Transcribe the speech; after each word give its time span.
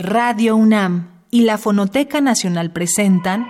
Radio 0.00 0.56
UNAM 0.56 1.08
y 1.30 1.42
la 1.42 1.58
Fonoteca 1.58 2.22
Nacional 2.22 2.70
presentan 2.72 3.46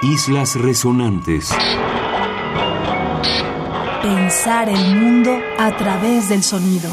Islas 0.00 0.56
Resonantes. 0.56 1.50
Pensar 4.00 4.70
el 4.70 4.96
mundo 4.96 5.38
a 5.58 5.76
través 5.76 6.30
del 6.30 6.42
sonido. 6.42 6.88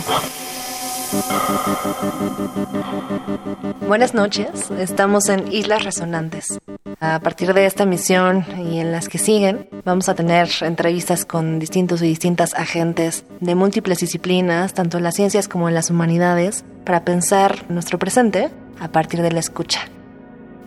Buenas 3.88 4.14
noches, 4.14 4.72
estamos 4.78 5.30
en 5.30 5.52
Islas 5.52 5.84
Resonantes. 5.84 6.60
A 7.00 7.20
partir 7.20 7.54
de 7.54 7.66
esta 7.66 7.86
misión 7.86 8.46
y 8.58 8.80
en 8.80 8.92
las 8.92 9.08
que 9.08 9.18
siguen, 9.18 9.70
vamos 9.86 10.10
a 10.10 10.16
tener 10.16 10.50
entrevistas 10.62 11.26
con 11.26 11.60
distintos 11.60 12.02
y 12.02 12.08
distintas 12.08 12.54
agentes 12.56 13.24
de 13.40 13.56
múltiples 13.56 14.00
disciplinas, 14.00 14.74
tanto 14.74 14.98
en 14.98 15.04
las 15.04 15.16
ciencias 15.16 15.48
como 15.48 15.70
en 15.70 15.76
las 15.76 15.90
humanidades, 15.90 16.66
para 16.84 17.06
pensar 17.06 17.66
nuestro 17.70 18.00
presente 18.00 18.50
a 18.80 18.90
partir 18.90 19.22
de 19.22 19.32
la 19.32 19.40
escucha. 19.40 19.82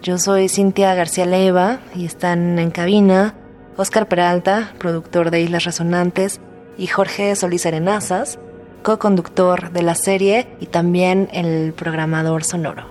Yo 0.02 0.18
soy 0.18 0.48
Cintia 0.48 0.94
García 0.94 1.26
Leiva 1.26 1.80
y 1.94 2.06
están 2.06 2.58
en 2.58 2.70
cabina 2.70 3.34
Oscar 3.76 4.08
Peralta, 4.08 4.72
productor 4.78 5.30
de 5.30 5.42
Islas 5.42 5.64
Resonantes, 5.64 6.40
y 6.78 6.86
Jorge 6.86 7.36
Solís 7.36 7.66
Arenazas, 7.66 8.38
co-conductor 8.82 9.70
de 9.72 9.82
la 9.82 9.94
serie 9.94 10.48
y 10.60 10.66
también 10.66 11.28
el 11.32 11.72
programador 11.72 12.44
sonoro. 12.44 12.84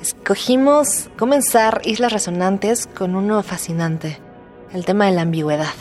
Escogimos 0.00 1.08
comenzar 1.18 1.80
Islas 1.84 2.12
Resonantes 2.12 2.86
con 2.86 3.16
uno 3.16 3.42
fascinante, 3.42 4.18
el 4.72 4.84
tema 4.84 5.06
de 5.06 5.12
la 5.12 5.22
ambigüedad. 5.22 5.74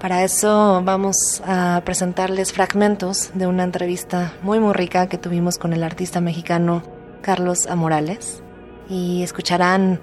Para 0.00 0.24
eso 0.24 0.82
vamos 0.84 1.42
a 1.46 1.82
presentarles 1.84 2.52
fragmentos 2.52 3.30
de 3.34 3.46
una 3.46 3.64
entrevista 3.64 4.34
muy 4.42 4.60
muy 4.60 4.72
rica 4.72 5.08
que 5.08 5.18
tuvimos 5.18 5.58
con 5.58 5.72
el 5.72 5.82
artista 5.82 6.20
mexicano 6.20 6.82
Carlos 7.22 7.66
Amorales 7.66 8.42
y 8.88 9.22
escucharán 9.22 10.00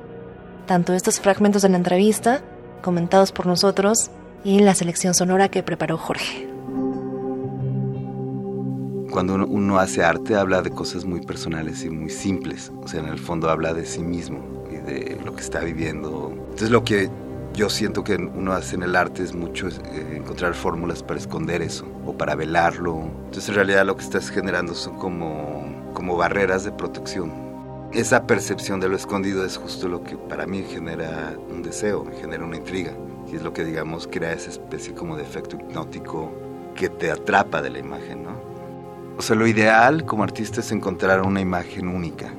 tanto 0.66 0.94
estos 0.94 1.20
fragmentos 1.20 1.62
de 1.62 1.70
la 1.70 1.78
entrevista 1.78 2.42
comentados 2.82 3.32
por 3.32 3.46
nosotros 3.46 4.12
y 4.44 4.60
la 4.60 4.76
selección 4.76 5.14
sonora 5.14 5.50
que 5.50 5.64
preparó 5.64 5.98
Jorge 5.98 6.53
cuando 9.14 9.36
uno, 9.36 9.78
hace 9.78 10.04
arte 10.04 10.36
habla 10.36 10.64
de 10.64 10.72
cosas 10.72 11.06
muy 11.06 11.22
personales 11.22 11.86
y 11.86 11.90
muy 11.92 12.10
simples. 12.10 12.72
O 12.82 12.88
sea, 12.88 13.00
en 13.00 13.10
el 13.10 13.20
fondo 13.20 13.48
habla 13.48 13.72
de 13.72 13.86
sí 13.86 14.02
mismo 14.02 14.66
y 14.72 14.78
de 14.78 15.22
lo 15.24 15.36
que 15.36 15.42
está 15.42 15.60
viviendo. 15.60 16.34
Entonces 16.34 16.72
lo 16.72 16.84
que 16.84 17.12
yo 17.54 17.70
siento 17.70 18.04
que 18.04 18.16
uno 18.16 18.54
hace 18.54 18.76
en 18.76 18.82
el 18.82 18.96
arte 18.96 19.22
es 19.22 19.36
mucho 19.36 19.68
eh, 19.68 20.16
encontrar 20.16 20.56
fórmulas 20.56 21.04
para 21.04 21.20
esconder 21.20 21.62
eso 21.62 21.86
o 22.08 22.18
para 22.18 22.34
velarlo. 22.34 23.04
Entonces 23.26 23.50
en 23.50 23.56
realidad 23.56 23.86
lo 23.86 23.96
que 23.96 24.04
estás 24.04 24.32
generando 24.32 24.74
son 24.74 24.98
como, 24.98 25.92
como 25.94 26.18
barreras 26.18 26.64
de 26.64 26.72
protección. 26.72 27.32
Esa 27.94 28.26
percepción 28.26 28.80
de 28.80 28.90
lo 28.90 28.96
escondido 28.96 29.46
es 29.46 29.58
justo 29.58 29.88
lo 29.90 30.04
que 30.04 30.18
para 30.18 30.48
mí 30.48 30.66
genera 30.68 31.38
un 31.52 31.62
deseo, 31.62 32.04
genera 32.20 32.44
una 32.44 32.58
intriga. 32.58 32.94
Y 33.32 33.36
es 33.36 33.44
lo 33.44 33.54
que 33.54 33.64
digamos 33.64 34.08
crea 34.08 34.34
esa 34.34 34.50
especie 34.50 34.96
como 34.96 35.16
de 35.16 35.22
efecto 35.22 35.56
hipnótico 35.56 36.32
que 36.74 36.90
te 36.90 37.12
atrapa 37.12 37.62
de 37.62 37.70
la 37.70 37.78
imagen, 37.78 38.24
¿no? 38.24 38.43
O 39.18 39.22
sea, 39.22 39.36
lo 39.36 39.46
ideal 39.46 40.06
como 40.06 40.24
artista 40.24 40.62
es 40.62 40.72
encontrar 40.72 41.22
una 41.22 41.40
imagen 41.40 41.88
única. 41.88 42.34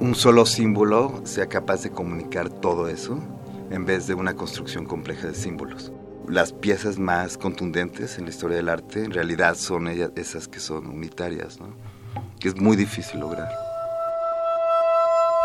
Un 0.00 0.14
solo 0.14 0.44
símbolo 0.44 1.20
sea 1.24 1.46
capaz 1.46 1.82
de 1.82 1.90
comunicar 1.90 2.48
todo 2.48 2.88
eso 2.88 3.18
en 3.70 3.86
vez 3.86 4.06
de 4.08 4.14
una 4.14 4.34
construcción 4.34 4.84
compleja 4.86 5.28
de 5.28 5.34
símbolos. 5.34 5.92
Las 6.26 6.52
piezas 6.52 6.98
más 6.98 7.38
contundentes 7.38 8.18
en 8.18 8.24
la 8.24 8.30
historia 8.30 8.56
del 8.56 8.68
arte 8.68 9.04
en 9.04 9.12
realidad 9.12 9.54
son 9.54 9.88
ellas, 9.88 10.10
esas 10.16 10.48
que 10.48 10.58
son 10.58 10.86
unitarias, 10.86 11.60
¿no? 11.60 11.68
que 12.40 12.48
es 12.48 12.60
muy 12.60 12.76
difícil 12.76 13.20
lograr. 13.20 13.48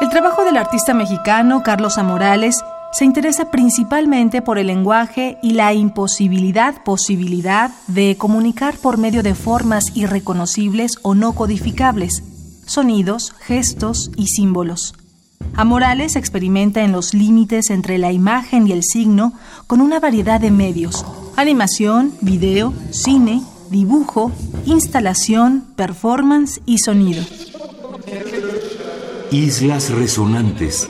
El 0.01 0.09
trabajo 0.09 0.43
del 0.43 0.57
artista 0.57 0.93
mexicano 0.93 1.61
Carlos 1.63 1.97
Amorales 1.97 2.63
se 2.95 3.03
interesa 3.03 3.51
principalmente 3.51 4.41
por 4.41 4.57
el 4.57 4.67
lenguaje 4.67 5.37
y 5.43 5.51
la 5.51 5.73
imposibilidad, 5.73 6.81
posibilidad 6.85 7.71
de 7.87 8.15
comunicar 8.17 8.77
por 8.77 8.97
medio 8.97 9.21
de 9.21 9.35
formas 9.35 9.83
irreconocibles 9.95 10.99
o 11.01 11.13
no 11.13 11.33
codificables, 11.33 12.23
sonidos, 12.65 13.33
gestos 13.41 14.11
y 14.15 14.27
símbolos. 14.27 14.95
A 15.55 15.65
Morales 15.65 16.15
experimenta 16.15 16.85
en 16.85 16.93
los 16.93 17.13
límites 17.13 17.69
entre 17.69 17.97
la 17.97 18.13
imagen 18.13 18.65
y 18.65 18.71
el 18.71 18.83
signo 18.83 19.33
con 19.67 19.81
una 19.81 19.99
variedad 19.99 20.39
de 20.39 20.51
medios, 20.51 21.05
animación, 21.35 22.13
video, 22.21 22.73
cine, 22.91 23.41
dibujo, 23.71 24.31
instalación, 24.65 25.65
performance 25.75 26.61
y 26.65 26.77
sonido. 26.77 27.25
Islas 29.31 29.89
Resonantes 29.89 30.87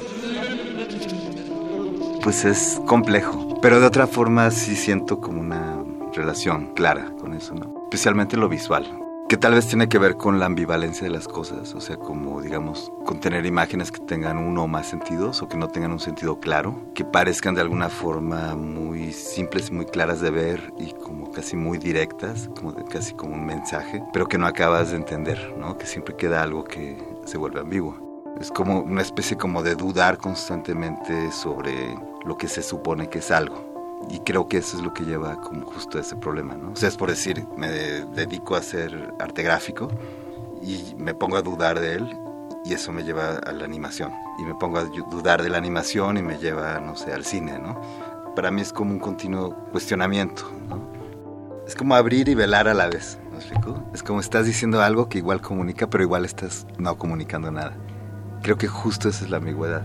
pues 2.26 2.44
es 2.44 2.82
complejo. 2.88 3.60
Pero 3.62 3.80
de 3.80 3.86
otra 3.86 4.08
forma 4.08 4.50
sí 4.50 4.76
siento 4.76 5.22
como 5.22 5.40
una 5.40 5.78
relación 6.16 6.74
clara 6.74 7.12
con 7.22 7.36
eso, 7.36 7.54
¿no? 7.54 7.84
Especialmente 7.84 8.36
lo 8.36 8.50
visual, 8.50 8.84
que 9.30 9.38
tal 9.38 9.54
vez 9.54 9.68
tiene 9.68 9.88
que 9.90 10.00
ver 10.00 10.18
con 10.18 10.40
la 10.40 10.48
ambivalencia 10.48 11.04
de 11.04 11.14
las 11.14 11.28
cosas, 11.28 11.76
o 11.76 11.82
sea, 11.82 11.98
como 11.98 12.42
digamos, 12.42 12.92
con 13.06 13.20
tener 13.20 13.46
imágenes 13.46 13.92
que 13.92 14.00
tengan 14.00 14.40
uno 14.40 14.64
o 14.64 14.68
más 14.68 14.88
sentidos 14.88 15.44
o 15.44 15.48
que 15.48 15.56
no 15.56 15.68
tengan 15.68 15.92
un 15.92 16.00
sentido 16.00 16.40
claro, 16.40 16.76
que 16.96 17.06
parezcan 17.06 17.54
de 17.54 17.62
alguna 17.62 17.90
forma 17.90 18.56
muy 18.56 19.14
simples, 19.14 19.70
muy 19.70 19.86
claras 19.86 20.20
de 20.20 20.32
ver 20.32 20.74
y 20.80 20.94
como 20.94 21.32
casi 21.32 21.56
muy 21.56 21.78
directas, 21.78 22.50
como 22.60 22.74
casi 22.86 23.14
como 23.14 23.36
un 23.36 23.46
mensaje, 23.46 24.02
pero 24.14 24.28
que 24.28 24.40
no 24.40 24.48
acabas 24.48 24.90
de 24.90 24.98
entender, 24.98 25.54
¿no? 25.60 25.78
Que 25.78 25.86
siempre 25.86 26.16
queda 26.16 26.42
algo 26.42 26.64
que 26.64 26.98
se 27.26 27.38
vuelve 27.38 27.60
ambiguo. 27.60 28.04
Es 28.42 28.50
como 28.52 28.82
una 28.82 29.02
especie 29.02 29.38
como 29.38 29.62
de 29.64 29.76
dudar 29.76 30.18
constantemente 30.18 31.32
sobre 31.32 31.96
lo 32.26 32.38
que 32.38 32.48
se 32.48 32.62
supone 32.62 33.10
que 33.10 33.20
es 33.20 33.32
algo. 33.32 33.74
Y 34.10 34.20
creo 34.20 34.48
que 34.48 34.58
eso 34.58 34.78
es 34.78 34.84
lo 34.84 34.94
que 34.94 35.04
lleva 35.04 35.42
como 35.42 35.66
justo 35.66 35.98
a 35.98 36.02
ese 36.02 36.16
problema, 36.16 36.56
¿no? 36.56 36.72
O 36.72 36.76
sea, 36.76 36.90
es 36.90 36.98
por 36.98 37.10
decir, 37.10 37.46
me 37.58 37.70
dedico 37.70 38.56
a 38.56 38.60
hacer 38.60 39.14
arte 39.20 39.42
gráfico 39.44 39.90
y 40.62 40.96
me 40.98 41.14
pongo 41.14 41.38
a 41.38 41.42
dudar 41.42 41.80
de 41.80 41.94
él 41.96 42.18
y 42.66 42.74
eso 42.74 42.92
me 42.92 43.04
lleva 43.04 43.36
a 43.38 43.52
la 43.52 43.66
animación. 43.66 44.12
Y 44.40 44.44
me 44.44 44.56
pongo 44.56 44.80
a 44.80 44.84
dudar 44.84 45.42
de 45.42 45.50
la 45.50 45.58
animación 45.58 46.18
y 46.18 46.22
me 46.22 46.38
lleva, 46.38 46.80
no 46.80 46.96
sé, 46.96 47.14
al 47.14 47.26
cine, 47.26 47.58
¿no? 47.60 47.80
Para 48.36 48.52
mí 48.52 48.62
es 48.62 48.74
como 48.74 48.92
un 48.92 49.00
continuo 49.00 49.56
cuestionamiento. 49.72 50.52
Es 51.66 51.76
como 51.76 51.96
abrir 51.96 52.28
y 52.28 52.36
velar 52.36 52.68
a 52.68 52.74
la 52.74 52.88
vez. 52.88 53.18
Es 53.94 54.04
como 54.04 54.20
estás 54.20 54.46
diciendo 54.46 54.82
algo 54.82 55.10
que 55.10 55.20
igual 55.20 55.42
comunica, 55.42 55.88
pero 55.88 56.04
igual 56.04 56.26
estás 56.26 56.66
no 56.78 56.98
comunicando 56.98 57.52
nada. 57.52 57.76
Creo 58.42 58.58
que 58.58 58.68
justo 58.68 59.10
esa 59.10 59.26
es 59.26 59.32
la 59.32 59.38
ambigüedad. 59.38 59.84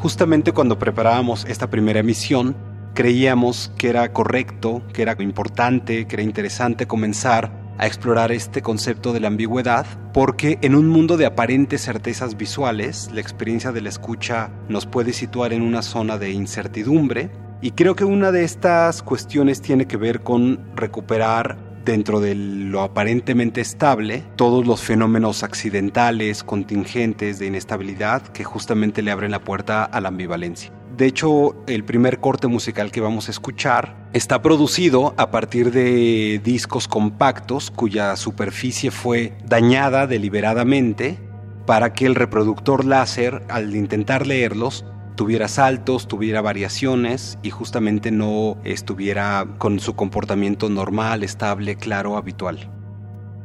Justamente 0.00 0.52
cuando 0.52 0.78
preparábamos 0.78 1.44
esta 1.46 1.70
primera 1.70 2.00
emisión, 2.00 2.56
creíamos 2.94 3.72
que 3.76 3.88
era 3.88 4.12
correcto, 4.12 4.82
que 4.92 5.02
era 5.02 5.16
importante, 5.20 6.06
que 6.06 6.16
era 6.16 6.22
interesante 6.22 6.86
comenzar 6.86 7.64
a 7.76 7.86
explorar 7.86 8.30
este 8.30 8.62
concepto 8.62 9.12
de 9.12 9.20
la 9.20 9.28
ambigüedad, 9.28 9.86
porque 10.12 10.58
en 10.62 10.76
un 10.76 10.88
mundo 10.88 11.16
de 11.16 11.26
aparentes 11.26 11.82
certezas 11.82 12.36
visuales, 12.36 13.10
la 13.12 13.20
experiencia 13.20 13.72
de 13.72 13.80
la 13.80 13.88
escucha 13.88 14.50
nos 14.68 14.86
puede 14.86 15.12
situar 15.12 15.52
en 15.52 15.62
una 15.62 15.82
zona 15.82 16.16
de 16.18 16.30
incertidumbre, 16.30 17.30
y 17.60 17.72
creo 17.72 17.96
que 17.96 18.04
una 18.04 18.30
de 18.30 18.44
estas 18.44 19.02
cuestiones 19.02 19.60
tiene 19.60 19.86
que 19.86 19.96
ver 19.96 20.20
con 20.20 20.60
recuperar 20.76 21.56
dentro 21.84 22.20
de 22.20 22.34
lo 22.34 22.82
aparentemente 22.82 23.60
estable 23.60 24.24
todos 24.36 24.66
los 24.66 24.80
fenómenos 24.80 25.42
accidentales, 25.42 26.42
contingentes, 26.42 27.38
de 27.38 27.46
inestabilidad 27.46 28.22
que 28.28 28.44
justamente 28.44 29.02
le 29.02 29.10
abren 29.10 29.30
la 29.30 29.40
puerta 29.40 29.84
a 29.84 30.00
la 30.00 30.08
ambivalencia. 30.08 30.72
De 30.96 31.06
hecho, 31.06 31.56
el 31.66 31.84
primer 31.84 32.20
corte 32.20 32.46
musical 32.46 32.92
que 32.92 33.00
vamos 33.00 33.26
a 33.28 33.32
escuchar 33.32 33.96
está 34.12 34.42
producido 34.42 35.12
a 35.16 35.30
partir 35.32 35.72
de 35.72 36.40
discos 36.42 36.86
compactos 36.86 37.72
cuya 37.72 38.14
superficie 38.16 38.92
fue 38.92 39.32
dañada 39.44 40.06
deliberadamente 40.06 41.18
para 41.66 41.92
que 41.92 42.06
el 42.06 42.14
reproductor 42.14 42.84
láser, 42.84 43.42
al 43.48 43.74
intentar 43.74 44.26
leerlos, 44.26 44.84
tuviera 45.14 45.48
saltos, 45.48 46.08
tuviera 46.08 46.40
variaciones 46.40 47.38
y 47.42 47.50
justamente 47.50 48.10
no 48.10 48.56
estuviera 48.64 49.46
con 49.58 49.80
su 49.80 49.94
comportamiento 49.94 50.68
normal, 50.68 51.22
estable, 51.22 51.76
claro, 51.76 52.16
habitual. 52.16 52.70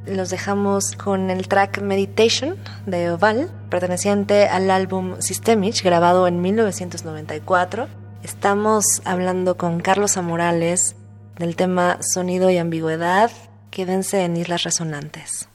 Los 0.05 0.29
dejamos 0.29 0.93
con 0.95 1.29
el 1.29 1.47
track 1.47 1.81
Meditation 1.81 2.55
de 2.85 3.11
Oval, 3.11 3.51
perteneciente 3.69 4.47
al 4.47 4.71
álbum 4.71 5.15
Systemic, 5.19 5.83
grabado 5.83 6.27
en 6.27 6.41
1994. 6.41 7.87
Estamos 8.23 9.01
hablando 9.05 9.57
con 9.57 9.79
Carlos 9.79 10.17
Amorales 10.17 10.95
del 11.37 11.55
tema 11.55 11.97
sonido 12.01 12.49
y 12.49 12.57
ambigüedad. 12.57 13.29
Quédense 13.71 14.23
en 14.23 14.37
Islas 14.37 14.63
Resonantes. 14.63 15.48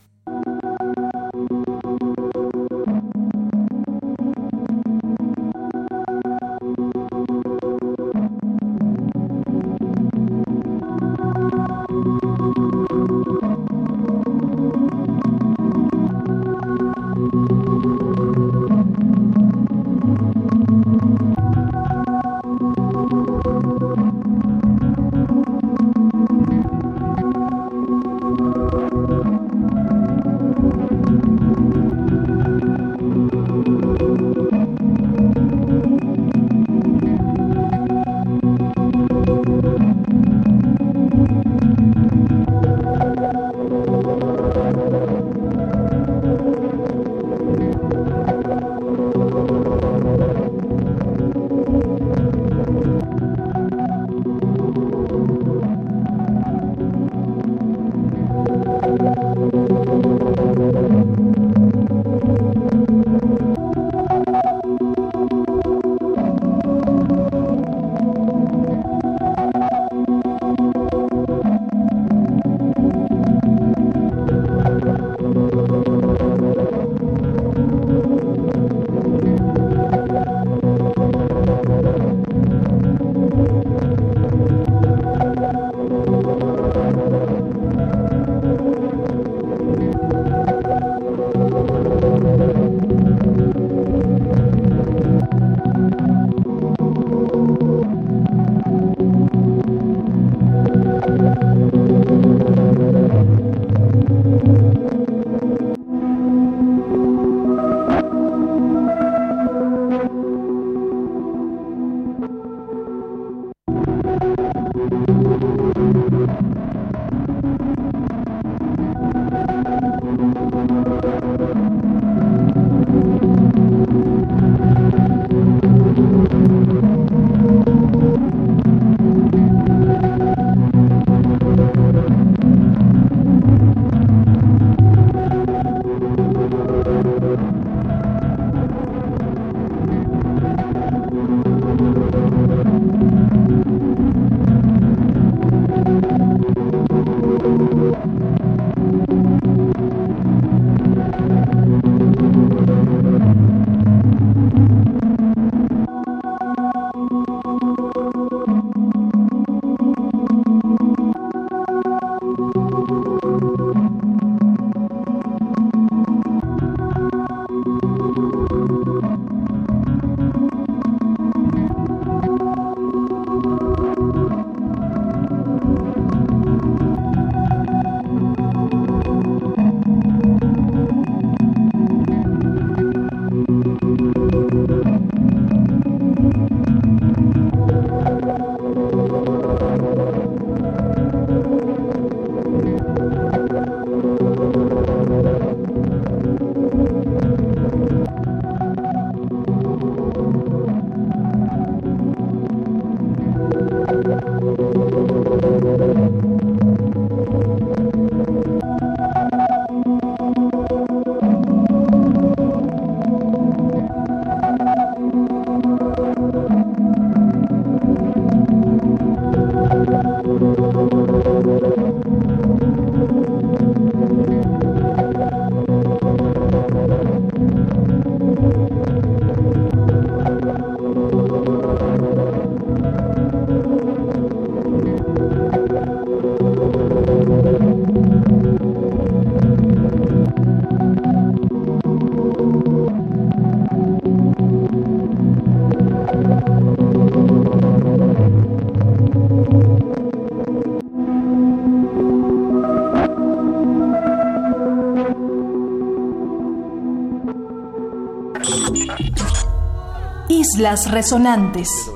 Islas 260.45 260.91
Resonantes. 260.91 261.91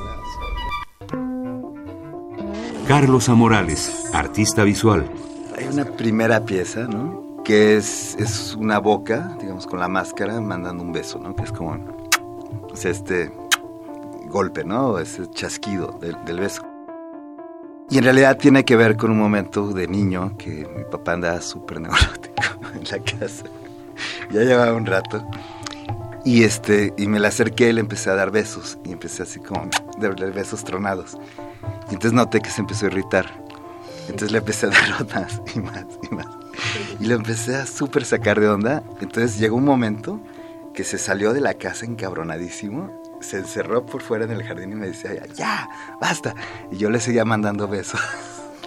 Carlos 2.87 3.29
Amorales, 3.29 4.07
artista 4.15 4.65
visual. 4.65 5.05
Hay 5.55 5.67
una 5.67 5.85
primera 5.85 6.47
pieza, 6.47 6.87
¿no? 6.87 7.43
Que 7.45 7.77
es, 7.77 8.17
es 8.19 8.55
una 8.55 8.79
boca, 8.79 9.37
digamos, 9.39 9.67
con 9.67 9.81
la 9.81 9.89
máscara 9.89 10.41
mandando 10.41 10.83
un 10.83 10.93
beso, 10.93 11.19
¿no? 11.19 11.37
Que 11.37 11.43
es 11.43 11.53
como 11.53 11.73
o 12.73 12.75
sea, 12.75 12.91
este 12.91 13.31
golpe, 14.31 14.65
¿no? 14.65 14.99
Ese 14.99 15.29
chasquido 15.29 15.99
del, 16.01 16.17
del 16.25 16.41
beso. 16.41 16.63
Y 17.91 17.99
en 17.99 18.05
realidad 18.05 18.39
tiene 18.39 18.65
que 18.65 18.77
ver 18.77 18.97
con 18.97 19.11
un 19.11 19.19
momento 19.19 19.75
de 19.75 19.89
niño 19.89 20.39
que 20.39 20.67
mi 20.75 20.85
papá 20.85 21.13
andaba 21.13 21.43
súper 21.43 21.83
neurótico 21.83 22.43
en 22.75 22.85
la 22.85 22.99
casa. 23.05 23.45
Ya 24.31 24.41
llevaba 24.41 24.73
un 24.73 24.87
rato. 24.87 25.23
Y, 26.29 26.45
este, 26.45 26.93
y 26.99 27.07
me 27.07 27.21
la 27.21 27.29
acerqué 27.29 27.71
y 27.71 27.73
le 27.73 27.81
empecé 27.81 28.11
a 28.11 28.15
dar 28.15 28.31
besos. 28.31 28.77
Y 28.85 28.93
empecé 28.93 29.23
así 29.23 29.41
como 29.41 29.71
de 29.99 30.11
besos 30.31 30.63
tronados. 30.63 31.17
Y 31.89 31.95
entonces 31.95 32.13
noté 32.13 32.43
que 32.43 32.51
se 32.51 32.61
empezó 32.61 32.85
a 32.85 32.89
irritar. 32.91 33.43
Entonces 34.03 34.33
le 34.33 34.37
empecé 34.37 34.67
a 34.67 34.69
dar 34.69 35.07
más 35.15 35.41
y 35.55 35.61
más 35.61 35.87
y 36.03 36.15
más. 36.15 36.27
Y 37.01 37.07
lo 37.07 37.15
empecé 37.15 37.57
a 37.57 37.65
súper 37.65 38.05
sacar 38.05 38.41
de 38.41 38.47
onda. 38.47 38.83
Entonces 39.01 39.39
llegó 39.39 39.57
un 39.57 39.65
momento 39.65 40.21
que 40.75 40.85
se 40.85 40.99
salió 40.99 41.33
de 41.33 41.41
la 41.41 41.55
casa 41.55 41.87
encabronadísimo. 41.87 42.93
Se 43.23 43.39
encerró 43.39 43.87
por 43.87 44.03
fuera 44.03 44.27
en 44.27 44.33
el 44.33 44.43
jardín 44.43 44.73
y 44.73 44.75
me 44.75 44.89
decía, 44.89 45.13
ya, 45.35 45.67
basta. 45.99 46.35
Y 46.71 46.77
yo 46.77 46.91
le 46.91 47.01
seguía 47.01 47.25
mandando 47.25 47.69
besos 47.69 48.03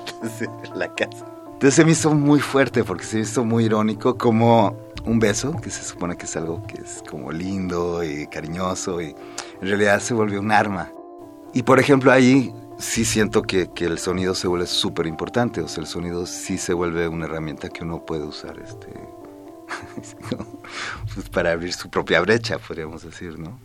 la 0.73 0.91
casa. 0.95 1.27
Entonces 1.45 1.75
se 1.75 1.85
me 1.85 1.91
hizo 1.91 2.11
muy 2.15 2.39
fuerte 2.39 2.83
porque 2.83 3.03
se 3.03 3.17
me 3.17 3.21
hizo 3.21 3.45
muy 3.45 3.65
irónico 3.65 4.17
como 4.17 4.75
un 5.05 5.19
beso, 5.19 5.55
que 5.61 5.69
se 5.69 5.83
supone 5.83 6.17
que 6.17 6.25
es 6.25 6.35
algo 6.35 6.63
que 6.67 6.81
es 6.81 7.03
como 7.09 7.31
lindo 7.31 8.03
y 8.03 8.27
cariñoso, 8.27 9.01
y 9.01 9.15
en 9.61 9.67
realidad 9.67 9.99
se 9.99 10.13
volvió 10.13 10.39
un 10.39 10.51
arma. 10.51 10.91
Y 11.53 11.63
por 11.63 11.79
ejemplo 11.79 12.11
ahí 12.11 12.53
sí 12.77 13.05
siento 13.05 13.41
que, 13.41 13.69
que 13.73 13.85
el 13.85 13.99
sonido 13.99 14.35
se 14.35 14.47
vuelve 14.47 14.67
súper 14.67 15.07
importante, 15.07 15.61
o 15.61 15.67
sea, 15.67 15.81
el 15.81 15.87
sonido 15.87 16.25
sí 16.25 16.57
se 16.57 16.73
vuelve 16.73 17.07
una 17.07 17.25
herramienta 17.25 17.69
que 17.69 17.83
uno 17.83 18.05
puede 18.05 18.23
usar 18.23 18.59
este, 18.59 18.87
pues 21.15 21.29
para 21.29 21.51
abrir 21.51 21.73
su 21.73 21.89
propia 21.89 22.21
brecha, 22.21 22.57
podríamos 22.59 23.03
decir, 23.03 23.37
¿no? 23.37 23.59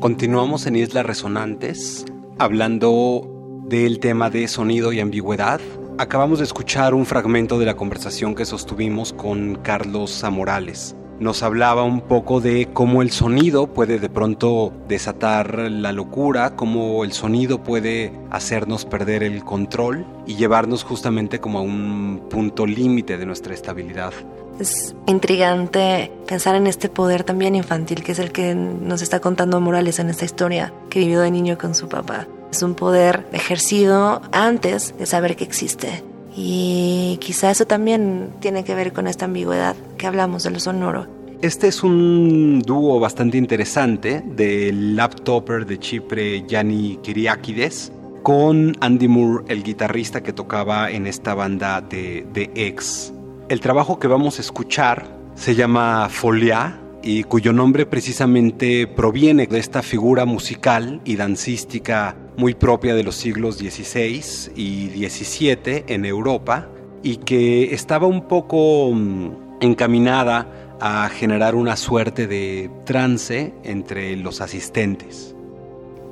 Continuamos 0.00 0.66
en 0.66 0.76
Islas 0.76 1.04
Resonantes, 1.04 2.04
hablando 2.38 3.64
del 3.68 3.98
tema 3.98 4.30
de 4.30 4.46
sonido 4.48 4.92
y 4.92 5.00
ambigüedad. 5.00 5.60
Acabamos 6.00 6.38
de 6.38 6.44
escuchar 6.44 6.94
un 6.94 7.04
fragmento 7.04 7.58
de 7.58 7.66
la 7.66 7.74
conversación 7.74 8.36
que 8.36 8.44
sostuvimos 8.44 9.12
con 9.12 9.56
Carlos 9.56 10.20
Zamorales. 10.20 10.94
Nos 11.18 11.42
hablaba 11.42 11.82
un 11.82 12.02
poco 12.02 12.40
de 12.40 12.68
cómo 12.72 13.02
el 13.02 13.10
sonido 13.10 13.66
puede 13.66 13.98
de 13.98 14.08
pronto 14.08 14.72
desatar 14.86 15.58
la 15.58 15.90
locura, 15.90 16.54
cómo 16.54 17.02
el 17.02 17.10
sonido 17.10 17.64
puede 17.64 18.12
hacernos 18.30 18.84
perder 18.84 19.24
el 19.24 19.42
control 19.42 20.06
y 20.24 20.36
llevarnos 20.36 20.84
justamente 20.84 21.40
como 21.40 21.58
a 21.58 21.62
un 21.62 22.22
punto 22.30 22.64
límite 22.64 23.18
de 23.18 23.26
nuestra 23.26 23.52
estabilidad. 23.52 24.12
Es 24.60 24.94
intrigante 25.06 26.12
pensar 26.28 26.54
en 26.54 26.68
este 26.68 26.88
poder 26.88 27.24
también 27.24 27.56
infantil 27.56 28.04
que 28.04 28.12
es 28.12 28.20
el 28.20 28.30
que 28.30 28.54
nos 28.54 29.02
está 29.02 29.18
contando 29.18 29.60
Morales 29.60 29.98
en 29.98 30.10
esta 30.10 30.24
historia 30.24 30.72
que 30.90 31.00
vivió 31.00 31.22
de 31.22 31.32
niño 31.32 31.58
con 31.58 31.74
su 31.74 31.88
papá. 31.88 32.28
Es 32.50 32.62
un 32.62 32.74
poder 32.74 33.26
ejercido 33.32 34.22
antes 34.32 34.94
de 34.98 35.06
saber 35.06 35.36
que 35.36 35.44
existe. 35.44 36.02
Y 36.34 37.18
quizá 37.20 37.50
eso 37.50 37.66
también 37.66 38.30
tiene 38.40 38.64
que 38.64 38.74
ver 38.74 38.92
con 38.92 39.06
esta 39.06 39.24
ambigüedad 39.24 39.76
que 39.96 40.06
hablamos 40.06 40.44
de 40.44 40.50
lo 40.50 40.60
sonoro. 40.60 41.06
Este 41.42 41.68
es 41.68 41.82
un 41.82 42.60
dúo 42.60 42.98
bastante 42.98 43.38
interesante 43.38 44.22
del 44.24 44.96
laptopper 44.96 45.66
de 45.66 45.78
Chipre 45.78 46.44
Yanni 46.46 46.98
Kyriakides 47.02 47.92
con 48.22 48.76
Andy 48.80 49.08
Moore, 49.08 49.44
el 49.48 49.62
guitarrista 49.62 50.22
que 50.22 50.32
tocaba 50.32 50.90
en 50.90 51.06
esta 51.06 51.34
banda 51.34 51.80
de, 51.80 52.26
de 52.32 52.50
X. 52.54 53.12
El 53.48 53.60
trabajo 53.60 53.98
que 53.98 54.08
vamos 54.08 54.38
a 54.38 54.42
escuchar 54.42 55.06
se 55.34 55.54
llama 55.54 56.08
Folia 56.10 56.80
y 57.08 57.24
cuyo 57.24 57.54
nombre 57.54 57.86
precisamente 57.86 58.86
proviene 58.86 59.46
de 59.46 59.58
esta 59.58 59.80
figura 59.80 60.26
musical 60.26 61.00
y 61.06 61.16
dancística 61.16 62.14
muy 62.36 62.52
propia 62.52 62.94
de 62.94 63.02
los 63.02 63.14
siglos 63.14 63.56
XVI 63.56 64.52
y 64.54 65.08
XVII 65.08 65.84
en 65.86 66.04
Europa 66.04 66.68
y 67.02 67.16
que 67.16 67.72
estaba 67.72 68.06
un 68.06 68.28
poco 68.28 68.92
mm, 68.92 69.62
encaminada 69.62 70.76
a 70.82 71.08
generar 71.08 71.54
una 71.54 71.76
suerte 71.76 72.26
de 72.26 72.70
trance 72.84 73.54
entre 73.64 74.14
los 74.16 74.42
asistentes. 74.42 75.34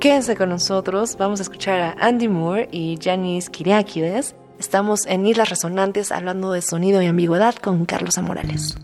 Quédense 0.01 0.35
con 0.35 0.49
nosotros, 0.49 1.19
vamos 1.19 1.41
a 1.41 1.43
escuchar 1.43 1.79
a 1.79 1.97
Andy 2.01 2.29
Moore 2.29 2.71
y 2.73 2.99
Janis 2.99 3.51
Kiriakides. 3.51 4.35
Estamos 4.59 5.05
en 5.05 5.27
Islas 5.27 5.51
Resonantes 5.51 6.11
hablando 6.11 6.53
de 6.53 6.63
sonido 6.63 7.03
y 7.03 7.07
ambigüedad 7.07 7.55
con 7.57 7.85
Carlos 7.85 8.17
Amorales. 8.17 8.79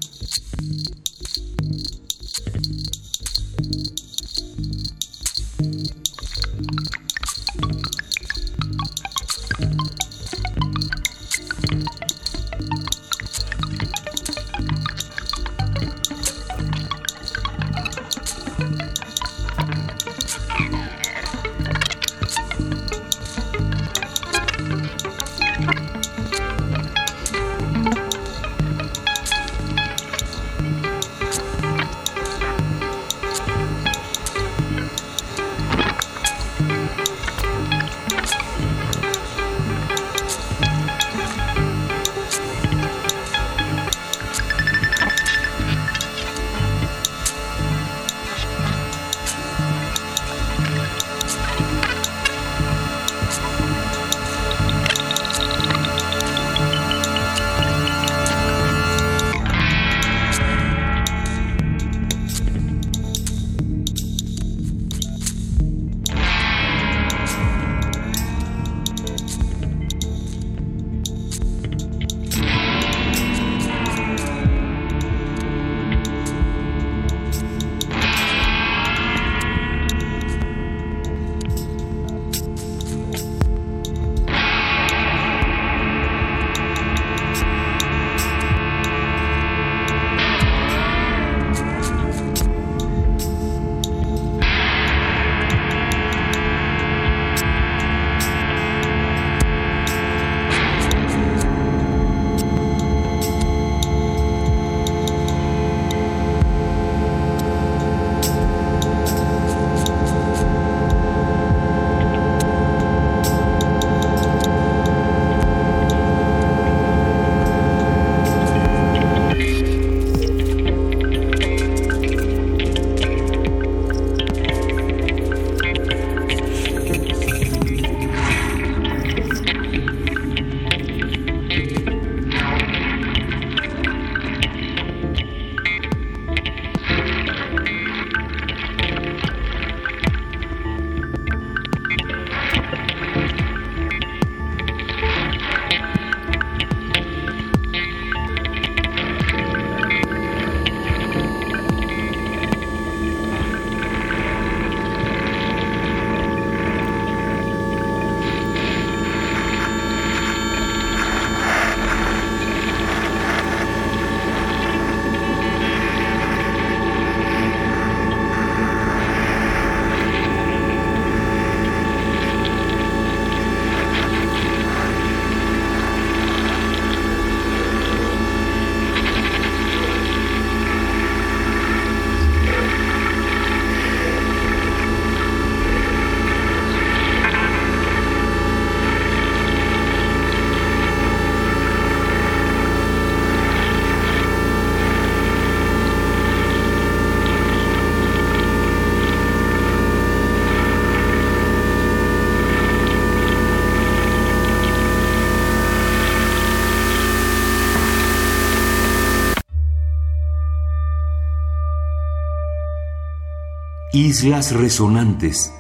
Islas 213.95 214.53
Resonantes. 214.53 215.53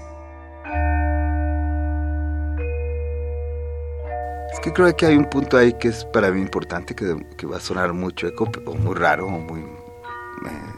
Es 4.51 4.61
que 4.61 4.73
creo 4.73 4.97
que 4.97 5.05
hay 5.05 5.17
un 5.19 5.29
punto 5.29 5.59
ahí 5.59 5.75
que 5.75 5.89
es 5.89 6.07
para 6.07 6.31
mí 6.31 6.41
importante, 6.41 6.95
que, 6.95 7.45
va 7.47 7.59
a 7.59 7.61
sonar 7.61 7.93
mucho 7.93 8.27
eco, 8.27 8.51
o 8.65 8.75
muy 8.75 8.95
raro, 8.95 9.27
o 9.27 9.31
muy, 9.31 9.61
eh, 9.61 9.67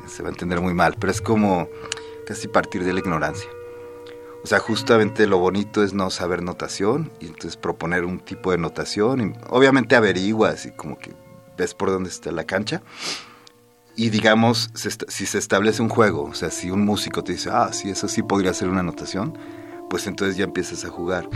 se 0.09 0.25
va 0.25 0.31
a 0.31 0.33
entender 0.33 0.61
muy 0.61 0.75
mal, 0.75 0.97
pero 0.99 1.13
es 1.13 1.21
como 1.21 1.69
casi 2.27 2.49
partir 2.49 2.83
de 2.83 2.93
la 2.93 2.99
ignorancia. 2.99 3.49
O 4.43 4.49
sea, 4.49 4.59
justamente 4.59 5.29
lo 5.29 5.39
bonito 5.39 5.85
es 5.85 5.95
no 5.95 6.11
saber 6.11 6.43
notación 6.43 7.13
y 7.21 7.27
entonces 7.27 7.57
proponer 7.57 8.05
un 8.05 8.19
tipo 8.19 8.51
de 8.51 8.59
notación. 8.59 9.21
Y 9.21 9.33
obviamente 9.49 9.95
averiguas 9.95 10.67
y 10.67 10.73
como 10.73 10.99
que 10.99 11.13
ves 11.57 11.73
por 11.73 11.93
dónde 11.93 12.11
está 12.11 12.33
la 12.33 12.43
cancha 12.43 12.83
y 13.97 14.11
digamos, 14.11 14.71
si 14.75 15.27
se 15.27 15.39
establece 15.39 15.81
un 15.81 15.89
juego, 15.89 16.25
o 16.25 16.35
sea, 16.35 16.51
si 16.51 16.71
un 16.71 16.85
músico 16.85 17.23
te 17.23 17.33
dice, 17.33 17.51
ah, 17.53 17.71
sí, 17.73 17.91
eso 17.91 18.09
sí 18.09 18.23
podría 18.23 18.53
ser 18.53 18.69
una 18.69 18.81
anotación, 18.81 19.39
pues 19.89 20.07
entonces 20.07 20.37
ya 20.37 20.45
empiezas 20.45 20.85
a 20.85 20.89
jugar. 20.89 21.29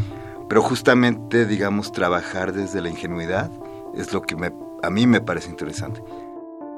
Pero 0.49 0.63
justamente, 0.63 1.47
digamos, 1.47 1.93
trabajar 1.93 2.53
desde 2.53 2.81
la 2.81 2.89
ingenuidad 2.89 3.51
es 3.95 4.13
lo 4.13 4.23
que 4.23 4.35
me, 4.35 4.53
a 4.83 4.91
mí 4.91 5.07
me 5.07 5.21
parece 5.21 5.51
interesante. 5.51 6.03